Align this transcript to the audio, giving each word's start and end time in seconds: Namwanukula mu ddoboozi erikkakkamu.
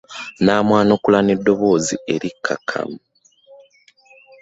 Namwanukula 0.45 1.19
mu 1.25 1.33
ddoboozi 1.39 1.95
erikkakkamu. 2.13 2.97